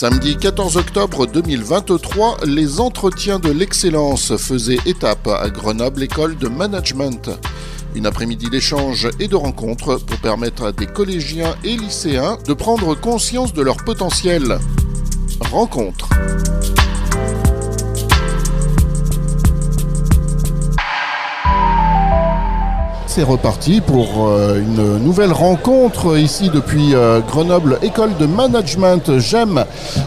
[0.00, 7.28] Samedi 14 octobre 2023, les entretiens de l'excellence faisaient étape à Grenoble École de Management.
[7.94, 12.94] Une après-midi d'échanges et de rencontres pour permettre à des collégiens et lycéens de prendre
[12.94, 14.58] conscience de leur potentiel.
[15.50, 16.08] Rencontre.
[23.12, 29.64] C'est reparti pour euh, une nouvelle rencontre ici depuis euh, Grenoble École de Management GEM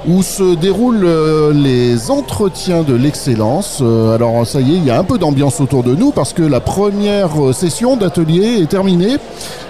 [0.07, 3.81] où se déroulent euh, les entretiens de l'excellence.
[3.81, 6.43] alors ça y est, il y a un peu d'ambiance autour de nous parce que
[6.43, 9.17] la première session d'atelier est terminée.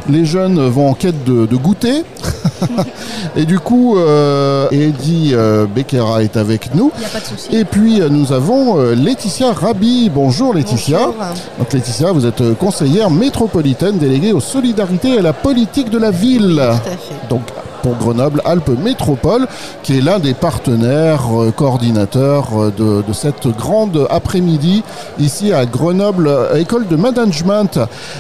[0.08, 2.04] Les jeunes vont en quête de, goûter.
[3.36, 6.92] et du coup, euh, Eddie euh, Beckera est avec nous.
[7.00, 7.56] Y a pas de souci.
[7.56, 10.10] Et puis, euh, nous avons Laetitia Rabi.
[10.14, 11.00] Bonjour Laetitia.
[11.08, 11.16] Bonjour.
[11.60, 16.12] Donc Laetitia, vous êtes conseillère métropolitaine déléguée aux solidarités et à la politique de la
[16.12, 16.56] ville.
[16.56, 17.28] Tout à fait.
[17.30, 17.42] Donc,
[17.84, 19.46] pour Grenoble Alpes Métropole,
[19.84, 24.84] qui est l'un des partenaires euh, coordinateurs euh, de, de cette grande après-midi
[25.20, 27.80] ici à Grenoble euh, École de Management.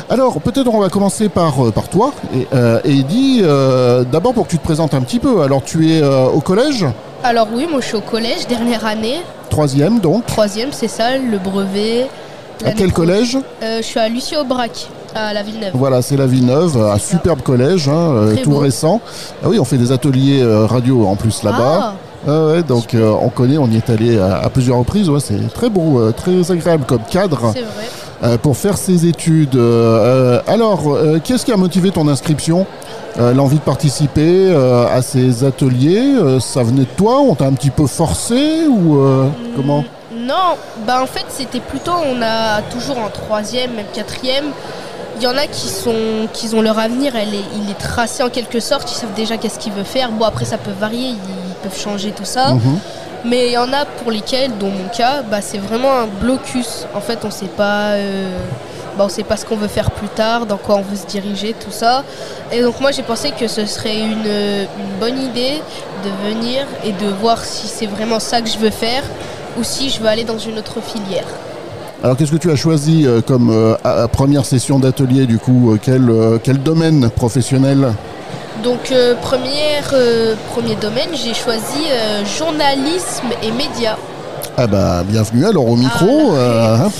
[0.09, 3.39] Alors, peut-être on va commencer par, par toi, et, euh, Eddy.
[3.41, 5.41] Euh, D'abord pour que tu te présentes un petit peu.
[5.41, 6.85] Alors, tu es euh, au collège,
[7.23, 10.25] Alors oui, moi je suis au collège, dernière année, troisième donc?
[10.25, 12.07] troisième, c'est ça, le brevet.
[12.65, 13.37] À quel collège?
[13.61, 15.71] Je suis à Lucie Aubrac, à la Villeneuve.
[15.73, 18.57] Voilà, c'est la Villeneuve, un superbe collège, hein, euh, tout beau.
[18.59, 19.01] récent.
[19.43, 21.79] Ah oui, on fait des ateliers euh, radio en plus là-bas.
[21.81, 21.93] Ah,
[22.27, 25.09] Ah ouais, donc euh, on connaît, on y est allé à, à plusieurs reprises.
[25.09, 27.63] Ouais, c'est très beau, euh, très agréable comme cadre vrai.
[28.23, 29.59] euh, pour faire ses études.
[30.47, 32.65] Alors, qu'est-ce qui a motivé ton inscription
[33.19, 34.51] L'envie de participer
[34.91, 39.27] à ces ateliers, ça venait de toi On t'a un petit peu forcé ou euh,
[39.55, 39.81] comment?
[40.11, 40.55] Mm, Non,
[40.87, 44.45] bah en fait c'était plutôt, on a toujours en troisième, même quatrième,
[45.17, 48.23] il y en a qui sont, qui ont leur avenir, elle est, il est tracé
[48.23, 50.11] en quelque sorte, ils savent déjà qu'est-ce qu'ils veulent faire.
[50.11, 52.53] Bon après ça peut varier, ils peuvent changer tout ça.
[52.53, 52.79] Mhm.
[53.25, 56.85] Mais il y en a pour lesquels, dont mon cas, bah, c'est vraiment un blocus.
[56.93, 58.37] En fait, on sait pas, euh,
[58.97, 61.05] bah, on sait pas ce qu'on veut faire plus tard, dans quoi on veut se
[61.05, 62.03] diriger, tout ça.
[62.51, 65.61] Et donc moi, j'ai pensé que ce serait une, une bonne idée
[66.03, 69.03] de venir et de voir si c'est vraiment ça que je veux faire
[69.57, 71.27] ou si je veux aller dans une autre filière.
[72.03, 75.37] Alors, qu'est-ce que tu as choisi euh, comme euh, à- à première session d'atelier du
[75.39, 76.11] coup euh, quel,
[76.43, 77.93] quel domaine professionnel?
[78.61, 83.95] Donc euh, première, euh, premier domaine, j'ai choisi euh, journalisme et médias.
[84.57, 86.33] Ah bah bienvenue alors au micro.
[86.33, 86.91] Ah, euh, hein,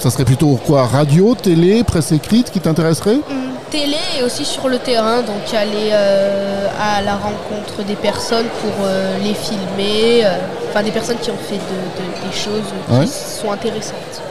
[0.00, 3.14] ça serait plutôt quoi Radio, télé, presse écrite qui t'intéresserait?
[3.30, 8.86] Hum, Télé et aussi sur le terrain, donc aller à la rencontre des personnes pour
[9.22, 10.26] les filmer,
[10.70, 13.06] enfin des personnes qui ont fait de- de- des choses qui Ouais.
[13.06, 14.22] sont intéressantes.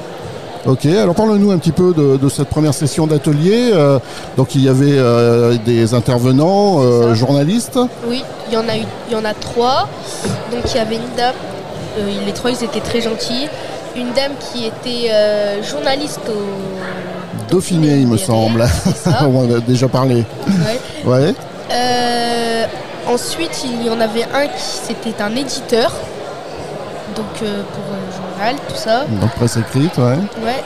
[0.67, 3.69] Ok, alors parle-nous un petit peu de, de cette première session d'atelier.
[3.71, 3.99] Euh,
[4.35, 7.79] donc il y avait euh, des intervenants, euh, journalistes.
[8.05, 9.87] Oui, il y en a eu, il y en a trois.
[10.51, 11.35] Donc il y avait une dame,
[12.25, 13.47] les trois ils étaient très gentils.
[13.95, 15.09] Une dame qui était
[15.63, 18.65] journaliste au Dauphiné, il me semble.
[19.21, 20.25] On en a déjà parlé.
[21.05, 21.05] Ouais.
[21.05, 21.33] Ouais.
[23.07, 25.93] Ensuite, il y en avait un qui c'était un éditeur,
[27.17, 29.05] donc euh, pour euh, journal, tout ça.
[29.05, 30.17] Donc presse écrite, ouais.
[30.43, 30.63] Ouais.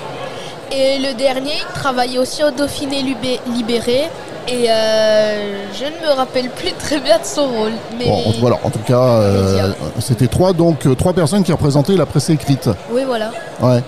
[0.71, 3.01] Et le dernier, il travaillait aussi au Dauphiné
[3.47, 4.09] libéré.
[4.47, 7.71] Et euh, je ne me rappelle plus très bien de son rôle.
[7.97, 9.75] Mais Bon, en- voilà, en tout cas, euh, Média.
[9.99, 12.69] c'était trois, donc euh, trois personnes qui représentaient la presse écrite.
[12.91, 13.31] oui, voilà.
[13.61, 13.81] Ouais.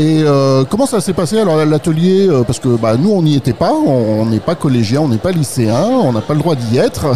[0.00, 3.52] Et euh, comment ça s'est passé alors l'atelier Parce que bah, nous on n'y était
[3.52, 6.78] pas, on n'est pas collégien, on n'est pas lycéen, on n'a pas le droit d'y
[6.78, 7.06] être.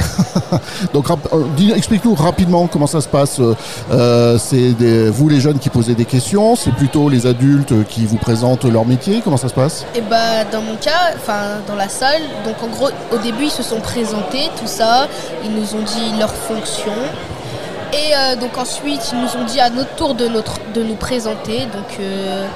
[0.92, 1.28] Donc rap-
[1.76, 3.40] explique-nous rapidement comment ça se passe.
[3.92, 4.74] Euh, c'est
[5.10, 8.84] vous les jeunes qui posez des questions, c'est plutôt les adultes qui vous présentent leur
[8.84, 9.20] métier.
[9.22, 9.86] Comment ça se passe?
[9.94, 12.71] Et bah dans mon cas, enfin dans la salle, donc en
[13.12, 15.08] au début ils se sont présentés, tout ça,
[15.44, 16.92] ils nous ont dit leurs fonctions.
[17.92, 20.94] Et euh, donc ensuite ils nous ont dit à notre tour de, notre, de nous
[20.94, 22.46] présenter, donc euh,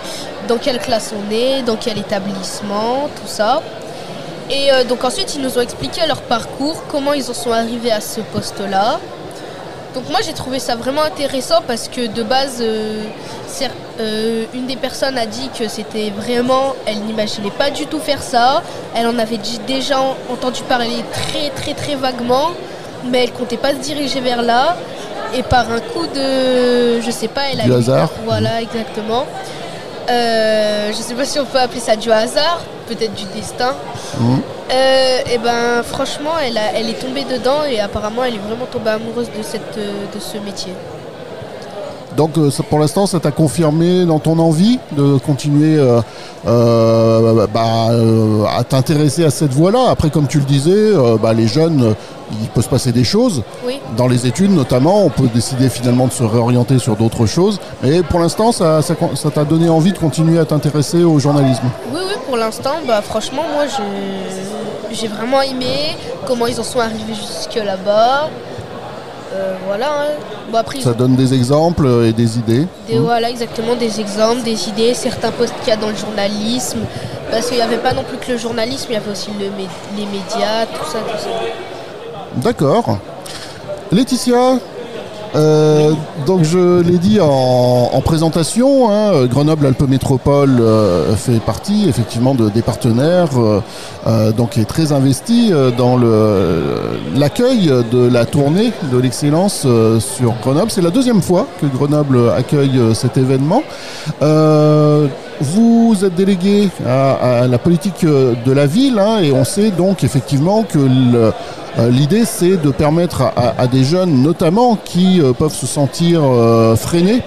[0.48, 3.62] dans quelle classe on est, dans quel établissement, tout ça.
[4.50, 7.92] Et euh, donc ensuite ils nous ont expliqué leur parcours, comment ils en sont arrivés
[7.92, 8.98] à ce poste-là.
[9.96, 13.02] Donc moi j'ai trouvé ça vraiment intéressant parce que de base, euh,
[13.98, 18.22] euh, une des personnes a dit que c'était vraiment, elle n'imaginait pas du tout faire
[18.22, 18.62] ça.
[18.94, 22.50] Elle en avait déjà en- entendu parler très très très vaguement,
[23.10, 24.76] mais elle comptait pas se diriger vers là.
[25.34, 28.10] Et par un coup de, je sais pas, elle a Du hasard.
[28.26, 29.24] Voilà exactement.
[30.10, 33.72] Euh, je sais pas si on peut appeler ça du hasard, peut-être du destin.
[34.20, 34.42] Mhm.
[34.72, 38.66] Euh, et ben franchement, elle, a- elle est tombée dedans et apparemment elle est vraiment
[38.70, 40.72] tombée amoureuse de, cette, euh, de ce métier.
[42.16, 42.32] Donc
[42.70, 45.76] pour l'instant, ça t'a confirmé dans ton envie de continuer
[46.46, 47.90] bah,
[48.56, 49.90] à t'intéresser à cette voie-là.
[49.90, 50.92] Après, comme tu le disais,
[51.22, 51.94] bah, les jeunes,
[52.40, 53.42] il peut se passer des choses.
[53.98, 57.60] Dans les études notamment, on peut décider finalement de se réorienter sur d'autres choses.
[57.84, 58.80] Et pour l'instant, ça
[59.34, 61.64] t'a donné envie de continuer à t'intéresser au journalisme?
[61.92, 63.64] Oui, oui, pour l'instant, bah, franchement, moi,
[64.92, 65.96] j'ai vraiment aimé
[66.26, 68.30] comment ils en sont arrivés jusque là-bas.
[69.34, 70.02] Euh, voilà.
[70.02, 70.54] Hein.
[70.54, 72.66] après, ça donne des exemples et des idées.
[72.88, 76.80] Des, Voilà, exactement, des exemples, des idées, certains postes qu'il y a dans le journalisme.
[77.30, 80.06] Parce qu'il n'y avait pas non plus que le journalisme, il y avait aussi les
[80.06, 81.28] médias, tout ça, tout ça.
[82.36, 82.98] D'accord.
[83.90, 84.58] Laetitia,
[85.36, 85.92] euh,
[86.24, 92.48] donc je l'ai dit en, présentation, hein, Grenoble Alpes Métropole euh, fait partie effectivement de,
[92.48, 95.98] des partenaires, euh, donc est très investi dans
[97.14, 99.66] l'accueil de la tournée de l'excellence
[99.98, 100.70] sur Grenoble.
[100.70, 103.62] C'est la deuxième fois que Grenoble accueille cet événement.
[105.40, 110.62] vous êtes délégué à, la politique de la ville hein, et on sait donc effectivement
[110.62, 111.30] que le, euh,
[111.78, 117.22] l'idée, c'est de permettre à, des jeunes, notamment, qui euh, peuvent se sentir euh, freinés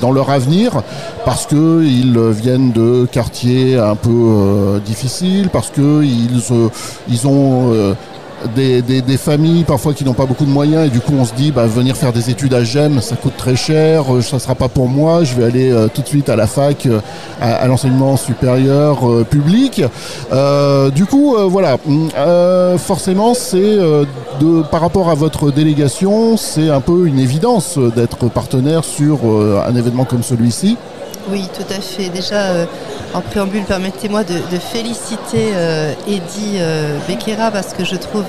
[0.00, 0.82] dans leur avenir
[1.24, 6.42] parce qu'ils viennent de quartiers un peu difficiles, parce qu'ils
[7.08, 7.94] ils ont
[8.54, 11.52] des, familles parfois qui n'ont pas beaucoup de moyens et du coup on se dit
[11.52, 14.68] bah, venir faire des études à GEM ça coûte très cher, euh, ça sera pas
[14.68, 17.00] pour moi, je vais aller euh, tout de suite à la fac, euh,
[17.40, 19.00] à, l'enseignement supérieur
[19.30, 19.82] public.
[20.94, 23.76] du coup voilà, mm, forcément c'est
[24.40, 29.18] de par rapport à votre délégation c'est un peu une évidence d'être partenaire sur
[29.66, 30.76] un événement comme celui-ci.
[31.30, 32.08] Oui, tout à fait.
[32.08, 32.66] Déjà, euh,
[33.14, 36.98] en préambule, permettez-moi de, féliciter euh, Eddie euh,
[37.52, 38.24] parce que je trouve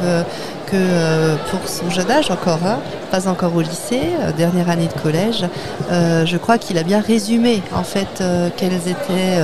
[0.65, 2.79] que pour son jeune âge encore, hein,
[3.11, 4.01] pas encore au lycée,
[4.37, 5.45] dernière année de collège,
[5.89, 8.23] je crois qu'il a bien résumé en fait
[8.57, 9.39] quels étaient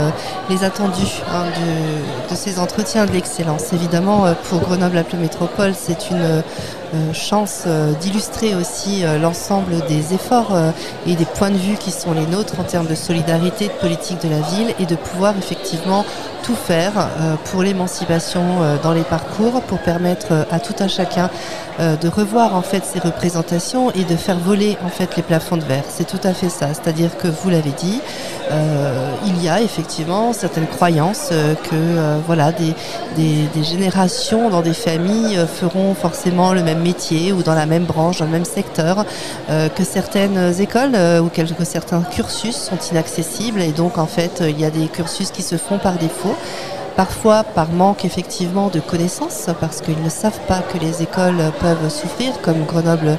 [0.50, 3.74] les attendus hein, de, de, ces entretiens de l'excellence.
[3.74, 6.42] Évidemment, pour Grenoble-Alpes Métropole, c'est une
[6.96, 10.58] euh, chance euh, d'illustrer aussi euh, l'ensemble des efforts
[11.06, 14.20] et des points de vue qui sont les nôtres en termes de solidarité, de politique
[14.24, 16.04] de la ville et de pouvoir effectivement
[16.44, 17.10] tout faire
[17.46, 18.44] pour l'émancipation
[18.82, 21.30] dans les parcours, pour permettre à tout un chacun
[21.80, 25.64] de revoir en fait ces représentations et de faire voler en fait les plafonds de
[25.64, 25.84] verre.
[25.88, 26.68] C'est tout à fait ça.
[26.74, 28.02] C'est-à-dire que vous l'avez dit,
[29.26, 32.74] il y a effectivement certaines croyances que voilà des,
[33.16, 38.20] des, générations dans des familles feront forcément le même métier ou dans la même branche,
[38.20, 39.06] dans le même secteur,
[39.50, 44.44] euh, que certaines écoles euh, ou que certains cursus sont inaccessibles et donc en fait
[44.48, 46.36] il y a des cursus qui se font par défaut
[47.00, 51.88] parfois par manque effectivement de connaissances, parce qu'ils ne savent pas que les écoles peuvent
[51.90, 53.18] souffrir, comme Grenoble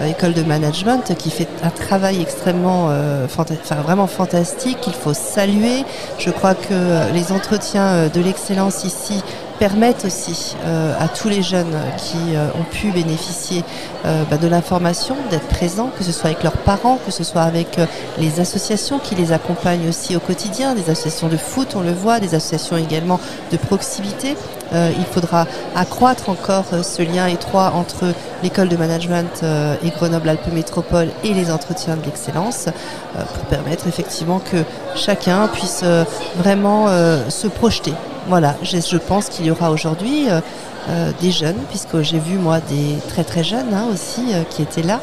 [0.00, 2.88] euh, École de Management, qui fait un travail extrêmement,
[3.24, 5.84] enfin, vraiment fantastique, qu'il faut saluer.
[6.20, 9.20] Je crois que les entretiens de l'excellence ici
[9.58, 13.64] permettent aussi euh, à tous les jeunes qui euh, ont pu bénéficier
[14.04, 17.42] euh, bah, de l'information, d'être présents, que ce soit avec leurs parents, que ce soit
[17.42, 17.78] avec
[18.18, 22.20] les associations qui les accompagnent aussi au quotidien, des associations de foot, on le voit,
[22.20, 23.20] des associations également
[23.50, 24.36] de proximité.
[24.72, 28.12] il faudra accroître encore ce lien étroit entre
[28.42, 29.42] l'école de management
[29.82, 32.66] et Grenoble-Alpes Métropole et les entretiens de l'excellence
[33.14, 34.58] pour permettre effectivement que
[34.94, 35.84] chacun puisse
[36.36, 36.88] vraiment
[37.28, 37.92] se projeter
[38.28, 40.40] voilà, je, pense qu'il y aura aujourd'hui euh,
[40.88, 44.62] euh, des jeunes, puisque j'ai vu moi des très très jeunes hein, aussi euh, qui
[44.62, 45.00] étaient là,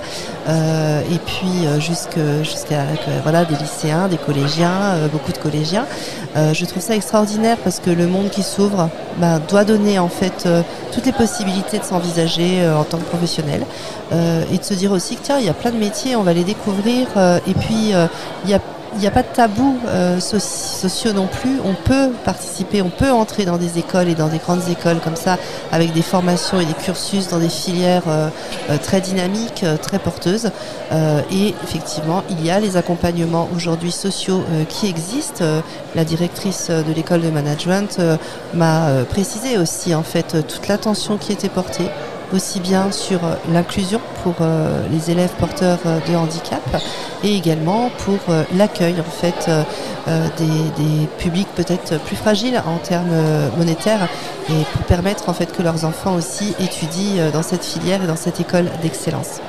[0.50, 2.84] et puis jusqu'à
[3.24, 5.86] voilà des lycéens, des collégiens, beaucoup de collégiens.
[6.36, 10.48] je trouve ça extraordinaire parce que le monde qui s'ouvre ben, doit donner en fait
[10.92, 13.66] toutes les possibilités de s'envisager en tant que professionnel
[14.12, 16.34] et de se dire aussi que tiens il y a plein de métiers, on va
[16.34, 17.08] les découvrir
[17.48, 17.94] et puis
[18.44, 18.60] il y a
[18.96, 21.60] il n'y a pas de tabou euh, sociaux non plus.
[21.64, 25.16] On peut participer, on peut entrer dans des écoles et dans des grandes écoles comme
[25.16, 25.38] ça,
[25.72, 28.30] avec des formations et des cursus dans des filières euh,
[28.70, 30.52] euh, très dynamiques, très porteuses.
[31.32, 35.44] et effectivement, il y a les accompagnements aujourd'hui sociaux qui existent.
[35.96, 38.00] la directrice de l'école de management
[38.54, 41.90] m'a précisé aussi en fait toute l'attention qui était portée
[42.34, 43.20] aussi bien sur
[43.52, 44.36] l'inclusion pour
[44.92, 46.62] les élèves porteurs de handicap
[47.24, 49.64] et également pour euh, l'accueil en fait euh,
[50.08, 53.16] euh, des, publics peut-être plus fragiles en termes
[53.58, 54.10] monétaires
[54.50, 58.18] et pour permettre en fait que leurs enfants aussi étudient dans cette filière et dans
[58.18, 59.40] cette école d'excellence.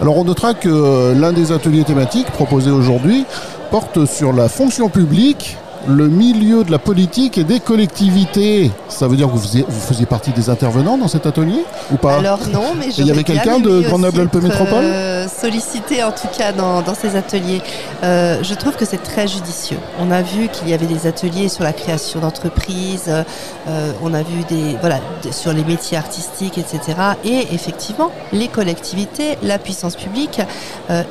[0.00, 3.26] Alors on notera que l'un des ateliers thématiques proposés aujourd'hui
[3.70, 5.56] porte sur la fonction publique
[5.88, 8.70] le milieu de la politique et des collectivités.
[8.88, 11.96] Ça veut dire que vous faisiez, vous faisiez partie des intervenants dans cet atelier ou
[11.96, 12.18] pas?
[12.18, 16.52] Alors non, mais il y avait quelqu'un de Grenoble-Alpes Métropole euh, Sollicité en tout cas
[16.52, 17.60] dans, ces ateliers.
[18.02, 19.78] Euh, je trouve que c'est très judicieux.
[19.98, 24.22] On a vu qu'il y avait des ateliers sur la création d'entreprises, euh, on a
[24.22, 25.00] vu des voilà
[25.30, 26.80] sur les métiers artistiques, etc.
[27.24, 30.40] Et effectivement, les collectivités, la puissance publique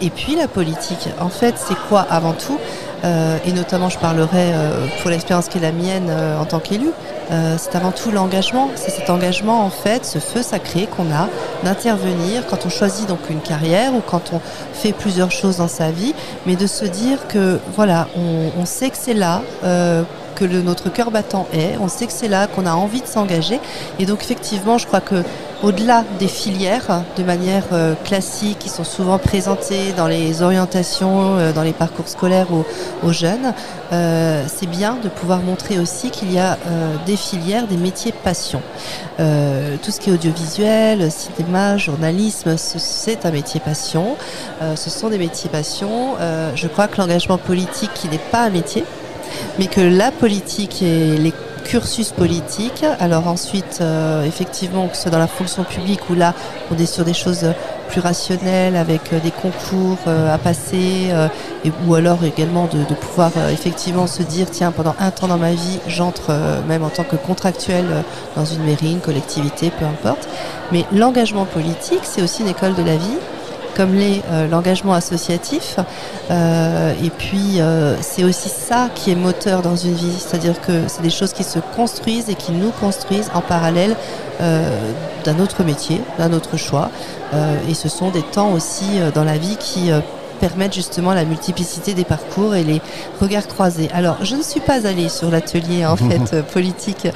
[0.01, 1.09] et puis la politique.
[1.19, 2.59] En fait, c'est quoi avant tout?
[3.03, 6.89] Et notamment je parlerai euh, pour l'expérience qui est la mienne euh, en tant qu'élu,
[7.57, 8.69] c'est avant tout l'engagement.
[8.75, 11.29] C'est cet engagement en fait, ce feu sacré qu'on a
[11.63, 14.41] d'intervenir quand on choisit donc une carrière ou quand on
[14.71, 16.13] fait plusieurs choses dans sa vie,
[16.45, 21.47] mais de se dire que voilà, on, sait que c'est là que notre cœur battant
[21.53, 21.77] est.
[21.79, 23.59] On sait que c'est là qu'on a envie de s'engager.
[23.97, 25.23] Et donc effectivement, je crois que
[25.63, 31.53] au-delà des filières, de manière euh, classique, qui sont souvent présentées dans les orientations, euh,
[31.53, 33.53] dans les parcours scolaires aux, jeunes,
[33.93, 36.57] euh, c'est bien de pouvoir montrer aussi qu'il y a
[37.05, 38.61] des filières, des métiers passion.
[39.17, 44.15] tout ce qui est audiovisuel, cinéma, journalisme, c'est un métier passion.
[44.75, 46.15] ce sont des métiers passion.
[46.55, 48.83] je crois que l'engagement politique, qui n'est pas un métier,
[49.59, 51.33] mais que la politique et les
[51.73, 52.85] cursus politique.
[52.99, 56.35] Alors ensuite, euh, effectivement, que ce soit dans la fonction publique ou là,
[56.69, 57.47] on est sur des choses
[57.89, 61.11] plus rationnelles avec euh, des concours euh, à passer,
[61.87, 65.53] ou alors également de, de pouvoir effectivement se dire, tiens, pendant un temps dans ma
[65.53, 66.31] vie, j'entre
[66.67, 67.85] même en tant que contractuel
[68.35, 70.27] dans une mairie, une collectivité, peu importe.
[70.71, 73.17] Mais l'engagement politique, c'est aussi une école de la vie
[73.75, 75.77] comme l'est euh, l'engagement associatif.
[76.31, 80.87] Euh, et puis, euh, c'est aussi ça qui est moteur dans une vie, c'est-à-dire que
[80.87, 83.95] c'est des choses qui se construisent et qui nous construisent en parallèle
[84.39, 86.89] d'un autre métier, d'un autre choix.
[87.69, 89.89] et ce sont des temps aussi dans la vie qui
[90.41, 92.81] permettent justement la multiplicité des parcours et les
[93.21, 93.89] regards croisés.
[93.93, 97.07] Alors, je ne suis pas allée sur l'atelier en fait politique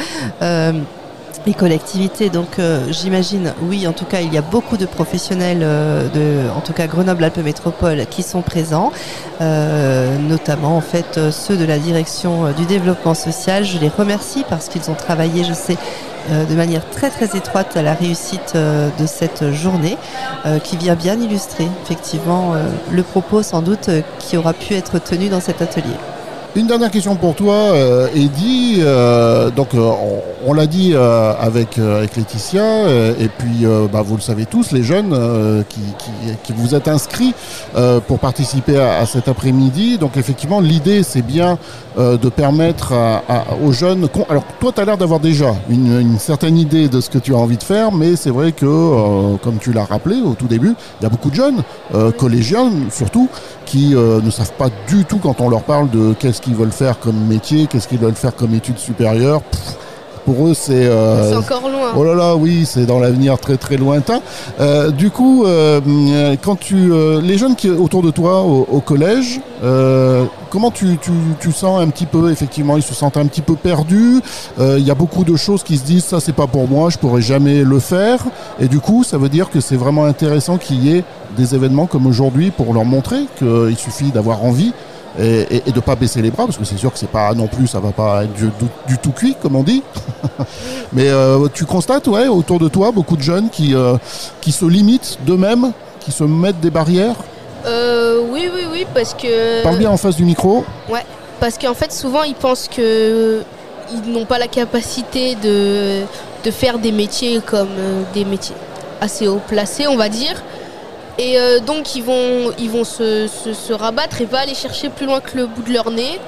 [1.45, 2.29] les collectivités.
[2.29, 6.49] Donc euh, j'imagine, oui, en tout cas, il y a beaucoup de professionnels euh, de,
[6.55, 8.91] en tout cas Grenoble-Alpes Métropole, qui sont présents,
[9.41, 13.63] euh, notamment en fait ceux de la direction du développement social.
[13.63, 15.77] Je les remercie parce qu'ils ont travaillé, je sais,
[16.29, 19.97] de manière très très étroite à la réussite de cette journée,
[20.63, 22.53] qui vient bien illustrer effectivement
[22.91, 23.89] le propos sans doute
[24.19, 25.95] qui aura pu être tenu dans cet atelier.
[26.57, 28.77] Une dernière question pour toi, euh, Eddy.
[28.79, 29.91] Euh, donc, euh,
[30.43, 36.53] on, l'a dit avec, Laetitia, et puis bah, vous le savez tous, les jeunes qui,
[36.53, 37.35] vous êtes inscrits
[38.07, 39.97] pour participer à, cet après-midi.
[39.97, 41.59] Donc, effectivement, l'idée, c'est bien
[41.97, 42.93] de permettre
[43.63, 44.07] aux jeunes.
[44.29, 47.35] Alors, toi, tu as l'air d'avoir déjà une, une, certaine idée de ce que tu
[47.35, 50.75] as envie de faire, mais c'est vrai que, comme tu l'as rappelé au tout début,
[51.01, 51.61] il y a beaucoup de jeunes,
[52.17, 53.27] collégiens surtout,
[53.67, 56.99] qui ne savent pas du tout quand on leur parle de qu'est-ce qu'ils veulent faire
[56.99, 59.41] comme métier, qu'est-ce qu'ils veulent faire comme études supérieures.
[60.27, 60.73] Pour eux, c'est.
[60.73, 61.93] Euh, c'est encore loin.
[61.95, 64.19] Oh là là, oui, c'est dans l'avenir très très lointain.
[64.59, 65.79] Euh, du coup, euh,
[66.41, 66.91] quand tu,
[67.21, 69.39] les jeunes qui autour de toi au, collège,
[70.49, 73.55] comment tu, tu, tu, sens un petit peu Effectivement, ils se sentent un petit peu
[73.55, 74.19] perdus.
[74.59, 76.97] Il y a beaucoup de choses qui se disent ça, c'est pas pour moi, je
[76.97, 78.19] pourrais jamais le faire.
[78.59, 81.05] Et du coup, ça veut dire que c'est vraiment intéressant qu'il y ait
[81.37, 84.73] des événements comme aujourd'hui pour leur montrer qu'il suffit d'avoir envie
[85.19, 87.47] et, de ne pas baisser les bras, parce que c'est sûr que c'est pas non
[87.47, 89.83] plus, ça va pas être du, tout cuit, comme on dit.
[90.93, 93.97] Mais euh, tu constates, ouais, autour de toi, beaucoup de jeunes qui, euh,
[94.41, 97.15] qui se limitent d'eux-mêmes, qui se mettent des barrières
[97.65, 99.63] euh, Oui, oui, oui, parce que.
[99.63, 100.63] Parle bien en face du micro.
[100.89, 101.05] Ouais,
[101.39, 103.41] parce qu'en fait, souvent, ils pensent que
[103.91, 106.01] ils n'ont pas la capacité de,
[106.43, 107.69] de faire des métiers comme
[108.13, 108.55] des métiers
[108.99, 110.43] assez haut placés, on va dire.
[111.19, 115.07] Et euh, donc ils vont, ils vont se, se, rabattre et pas aller chercher plus
[115.07, 116.19] loin que le bout de leur nez.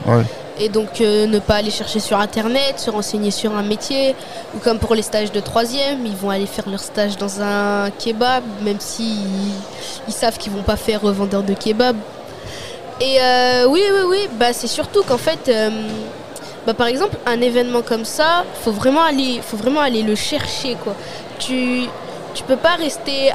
[0.62, 4.16] Et donc euh, ne pas aller chercher sur internet, se renseigner sur un métier.
[4.56, 7.92] Ou comme pour les stages de troisième, ils vont aller faire leur stage dans un
[7.92, 9.20] kebab, même s'ils
[10.08, 11.96] ils savent qu'ils vont pas faire revendeur de kebab.
[13.00, 15.50] Et euh, oui, oui, oui, bah, c'est surtout qu'en fait,
[16.66, 20.76] bah, par exemple, un événement comme ça, faut vraiment aller, faut vraiment aller le chercher.
[20.84, 20.94] Quoi.
[21.38, 21.84] Tu,
[22.34, 23.32] tu peux pas rester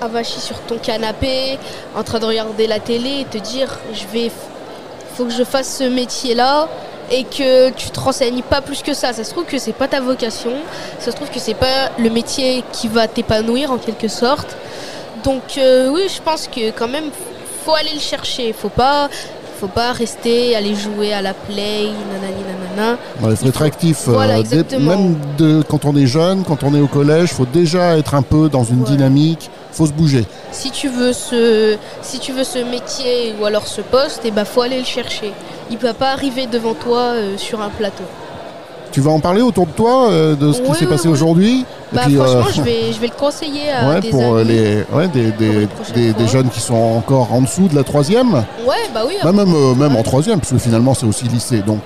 [0.00, 1.58] avachi sur ton canapé
[1.94, 4.30] en train de regarder la télé et te dire je vais
[5.14, 6.68] faut que je fasse ce métier là
[7.10, 9.12] et que tu te renseignes pas plus que ça.
[9.12, 10.52] Ça se trouve que c'est pas ta vocation,
[10.98, 14.56] ça se trouve que c'est pas le métier qui va t'épanouir en quelque sorte.
[15.24, 17.10] Donc euh, oui, je pense que quand même
[17.64, 19.08] faut aller le chercher, faut pas
[19.58, 22.42] Faut pas rester, aller jouer à la play, nanani
[22.76, 22.98] nanana.
[23.30, 24.02] Il faut être actif.
[24.06, 27.46] Voilà, euh, dès- même de- quand on est jeune, quand on est au collège, faut
[27.46, 28.96] déjà être un peu dans une Voilà.
[28.96, 29.50] dynamique.
[29.72, 30.24] faut se bouger.
[30.52, 34.46] Si tu veux ce, si tu veux ce métier ou alors ce poste, il bah,
[34.46, 35.34] faut aller le chercher.
[35.70, 38.04] Il peut pas arriver devant toi euh, sur un plateau.
[38.96, 42.00] Tu vas en parler autour de toi euh, de ce qui s'est passé aujourd'hui Bah,
[42.06, 44.52] puis, euh, franchement, je, vais, je vais le conseiller à ouais, des pour euh, amis.
[44.54, 48.32] les, ouais, des, des, Pour des- jeunes qui sont encore en dessous de la troisième,
[48.32, 49.12] Ouais, bah oui.
[49.22, 49.98] Bah, même, même Ouais.
[49.98, 51.58] en troisième, parce que finalement c'est aussi lycée.
[51.60, 51.80] Donc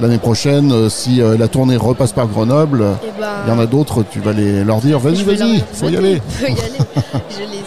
[0.00, 3.26] l'année prochaine, si la tournée repasse par Grenoble, et ben.
[3.44, 6.22] il y en a d'autres, tu vas les, leur dire vas-y, vas-y, faut y aller.
[6.28, 6.78] Faut y aller.
[7.28, 7.64] je les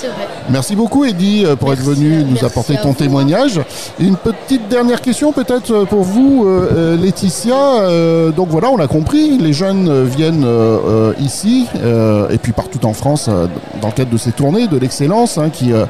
[0.00, 0.26] c'est- c'est vrai.
[0.48, 2.94] Merci beaucoup Eddy euh, pour Merci être venu à- nous apporter ton vous.
[2.94, 3.60] témoignage.
[3.98, 7.54] Une petite dernière question peut-être euh, pour vous euh, euh, Laetitia.
[7.82, 12.38] Euh, donc voilà, on l'a compris, les jeunes euh, viennent euh, euh, ici euh, et
[12.38, 13.46] puis partout en France euh,
[13.80, 15.84] dans le cadre de ces tournées de l'excellence hein, qui, euh,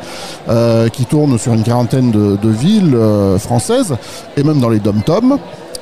[0.48, 3.94] euh, qui tournent sur une quarantaine de, de villes euh, françaises
[4.36, 5.38] et même dans les dom-toms.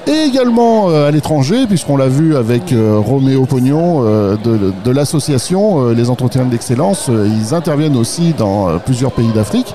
[0.08, 5.88] Et également euh, à l'étranger, puisqu'on l'a vu avec euh, Roméo Pognon euh, de, l'association
[5.90, 9.74] Les Entretiens de l'Excellence, ils interviennent aussi dans plusieurs pays d'Afrique.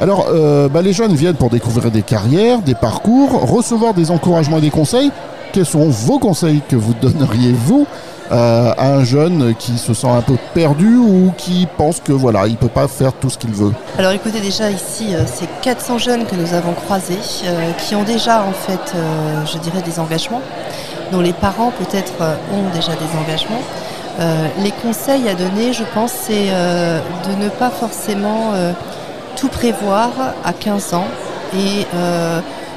[0.00, 0.26] Alors,
[0.72, 4.70] bah, les jeunes viennent pour découvrir des carrières, des parcours, recevoir des encouragements et des
[4.70, 5.12] conseils.
[5.54, 7.86] Quels sont vos conseils que vous donneriez, vous,
[8.32, 12.48] euh, à un jeune qui se sent un peu perdu ou qui pense que voilà,
[12.48, 15.98] il peut pas faire tout ce qu'il veut Alors écoutez déjà ici, euh, c'est 400
[15.98, 20.00] jeunes que nous avons croisés, euh, qui ont déjà en fait, euh, je dirais, des
[20.00, 20.42] engagements,
[21.12, 22.14] dont les parents peut-être
[22.52, 23.62] ont déjà des engagements.
[24.60, 28.52] Les conseils à donner, je pense, c'est de ne pas forcément
[29.36, 30.10] tout prévoir
[30.44, 31.06] à 15 ans.
[31.54, 31.84] Et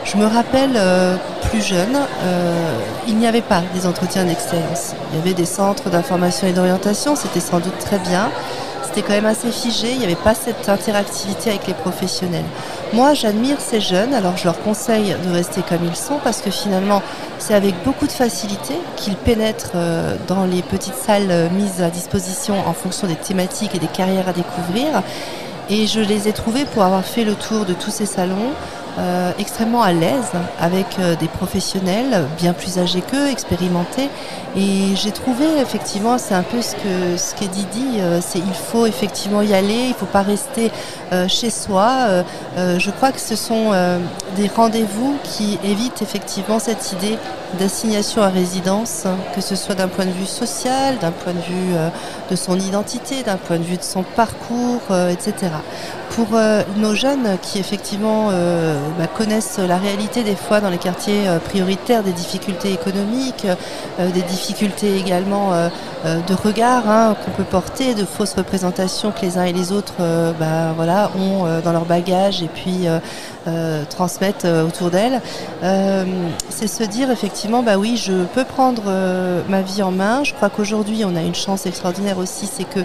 [0.07, 1.17] je me rappelle euh,
[1.49, 4.93] plus jeune, euh, il n'y avait pas des entretiens d'excellence.
[5.11, 8.29] Il y avait des centres d'information et d'orientation, c'était sans doute très bien.
[8.83, 12.45] C'était quand même assez figé, il n'y avait pas cette interactivité avec les professionnels.
[12.93, 16.51] Moi, j'admire ces jeunes, alors je leur conseille de rester comme ils sont parce que
[16.51, 17.01] finalement,
[17.37, 22.55] c'est avec beaucoup de facilité qu'ils pénètrent euh, dans les petites salles mises à disposition
[22.65, 25.03] en fonction des thématiques et des carrières à découvrir.
[25.69, 28.53] Et je les ai trouvés pour avoir fait le tour de tous ces salons,
[28.97, 34.09] euh, extrêmement à l'aise avec euh, des professionnels bien plus âgés qu'eux, expérimentés.
[34.55, 38.53] Et j'ai trouvé effectivement, c'est un peu ce que ce qu'Eddie dit, euh, c'est il
[38.53, 40.71] faut effectivement y aller, il ne faut pas rester
[41.13, 41.89] euh, chez soi.
[42.57, 43.71] Euh, je crois que ce sont
[44.35, 47.17] des rendez-vous qui évitent effectivement cette idée
[47.59, 49.03] d'assignation à résidence,
[49.35, 51.75] que ce soit d'un point de vue social, d'un point de vue
[52.29, 55.51] de son identité, d'un point de vue de son parcours, etc.
[56.17, 60.79] Pour euh, nos jeunes qui effectivement euh, bah, connaissent la réalité des fois dans les
[60.79, 63.45] quartiers euh, prioritaires des difficultés économiques,
[63.99, 65.51] des difficultés également
[66.05, 69.95] de regard hein, qu'on peut porter, de fausses représentations que les uns et les autres
[70.39, 72.87] bah, voilà, ont dans leur bagage et puis
[73.89, 75.21] transmettent autour d'elles.
[76.49, 78.83] C'est se dire effectivement, bah oui, je peux prendre
[79.49, 80.23] ma vie en main.
[80.23, 82.81] Je crois qu'aujourd'hui, on a une chance extraordinaire aussi, c'est que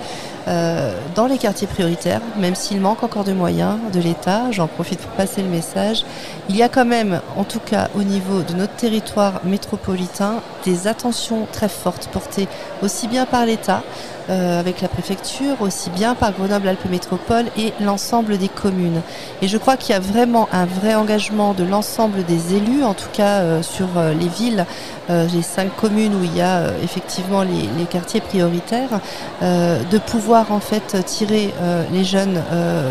[1.14, 5.12] dans les quartiers prioritaires, même s'il manque encore de moyens de l'État, j'en profite pour
[5.12, 6.04] passer le message,
[6.48, 10.87] il y a quand même, en tout cas au niveau de notre territoire métropolitain, des
[10.87, 12.48] attentions très fortes portées
[12.82, 13.82] aussi bien par l'État,
[14.30, 19.00] euh, avec la préfecture, aussi bien par Grenoble-Alpes Métropole et l'ensemble des communes.
[19.40, 22.94] Et je crois qu'il y a vraiment un vrai engagement de l'ensemble des élus, en
[22.94, 24.66] tout cas euh, sur euh, les villes,
[25.11, 29.00] euh, les cinq communes où il y a euh, effectivement les, les quartiers prioritaires,
[29.40, 31.52] de pouvoir en fait tirer
[31.92, 32.40] les jeunes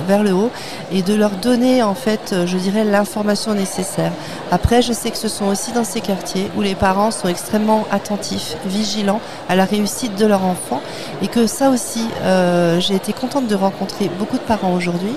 [0.08, 0.52] vers le haut
[0.92, 4.12] et de leur donner en fait, je dirais, l'information nécessaire.
[4.52, 7.86] Après, je sais que ce sont aussi dans ces quartiers où les parents sont extrêmement
[7.92, 10.82] attentifs, vigilants à la réussite de leur enfant
[11.22, 15.16] et que ça aussi, euh, j'ai été contente de rencontrer beaucoup de parents aujourd'hui.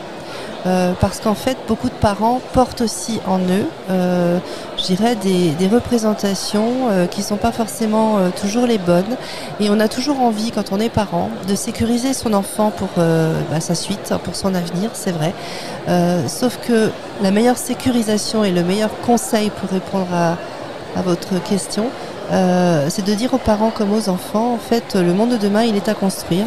[0.67, 4.38] euh, parce qu'en fait, beaucoup de parents portent aussi en eux, euh,
[4.79, 6.73] je dirais, des, représentations
[7.11, 9.17] qui ne sont pas forcément toujours les bonnes.
[9.61, 13.61] Et on a toujours envie, quand on est parent, de sécuriser son enfant pour bah,
[13.61, 15.35] sa suite, pour son avenir, c'est vrai.
[16.29, 16.90] Sauf que
[17.23, 21.90] la meilleure sécurisation et le meilleur conseil pour répondre à votre question,
[22.33, 25.63] euh, c'est de dire aux parents comme aux enfants, en fait, le monde de demain,
[25.63, 26.47] il est à construire.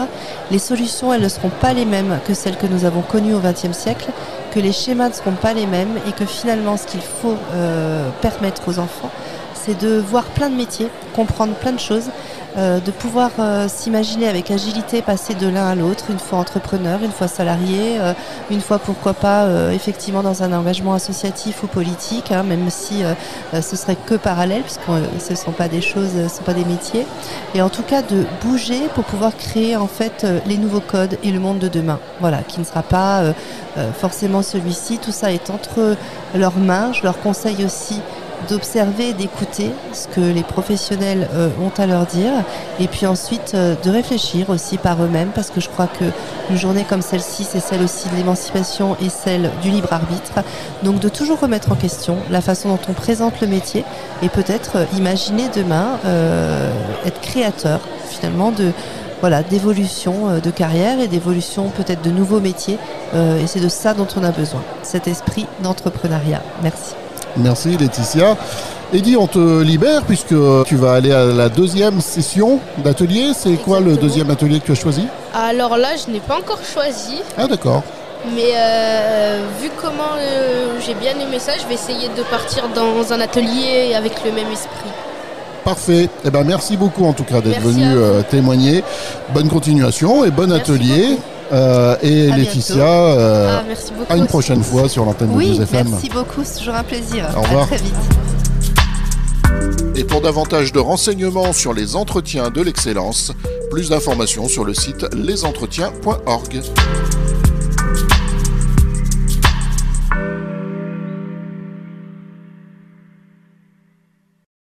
[0.51, 3.39] Les solutions, elles ne seront pas les mêmes que celles que nous avons connues au
[3.39, 4.09] XXe siècle,
[4.51, 8.09] que les schémas ne seront pas les mêmes et que finalement, ce qu'il faut euh,
[8.21, 9.11] permettre aux enfants,
[9.53, 12.09] c'est de voir plein de métiers, comprendre plein de choses,
[12.57, 16.99] euh, de pouvoir euh, s'imaginer avec agilité passer de l'un à l'autre, une fois entrepreneur,
[17.03, 18.13] une fois salarié, euh,
[18.49, 23.03] une fois pourquoi pas effectivement dans un engagement associatif ou politique, hein, même si
[23.53, 24.81] ce serait que parallèle, puisque
[25.19, 27.05] ce ne sont pas des choses, ce sont pas des métiers.
[27.53, 31.31] Et en tout cas de bouger pour pouvoir créer en fait les nouveaux codes et
[31.31, 31.99] le monde de demain.
[32.19, 33.33] Voilà, qui ne sera pas
[33.97, 34.97] forcément celui-ci.
[34.99, 35.95] Tout ça est entre
[36.35, 36.91] leurs mains.
[36.93, 38.01] Je leur conseille aussi
[38.49, 42.31] d'observer d'écouter ce que les professionnels euh, ont à leur dire
[42.79, 46.05] et puis ensuite euh, de réfléchir aussi par eux-mêmes parce que je crois que
[46.49, 50.43] une journée comme celle-ci c'est celle aussi de l'émancipation et celle du libre arbitre
[50.83, 53.83] donc de toujours remettre en question la façon dont on présente le métier
[54.21, 55.99] et peut-être euh, imaginer demain
[57.05, 58.71] être créateur finalement de
[59.21, 62.77] voilà, d'évolution de carrière et d'évolution peut-être de nouveaux métiers.
[63.13, 66.41] et c'est de ça dont on a besoin, cet esprit d'entrepreneuriat.
[66.61, 66.93] Merci.
[67.37, 68.35] Merci Laetitia.
[68.93, 73.31] Eddie, on te libère puisque tu vas aller à la deuxième session d'atelier.
[73.35, 75.05] C'est quoi le deuxième atelier que tu as choisi?
[75.33, 77.21] Alors là, je n'ai pas encore choisi.
[77.37, 77.83] Ah d'accord.
[78.33, 83.13] Mais euh, vu comment euh, j'ai bien aimé ça, je vais essayer de partir dans
[83.13, 84.91] un atelier avec le même esprit.
[85.63, 86.09] Parfait.
[86.23, 88.83] Eh ben, merci beaucoup en tout cas d'être venu euh, témoigner.
[89.33, 91.17] Bonne continuation et bon atelier.
[91.51, 93.61] Euh, et Laetitia, euh,
[94.09, 95.89] ah, à une prochaine fois sur l'antenne de 2FM.
[95.89, 97.25] Merci beaucoup, c'est toujours un plaisir.
[97.35, 97.63] Au revoir.
[97.63, 97.93] À très vite.
[99.95, 103.31] Et pour davantage de renseignements sur les entretiens de l'excellence,
[103.71, 106.61] plus d'informations sur le site lesentretiens.org.